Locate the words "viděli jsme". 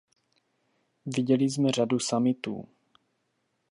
1.05-1.71